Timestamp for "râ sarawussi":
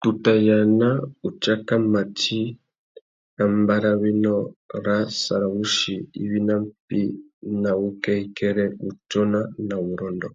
4.84-5.94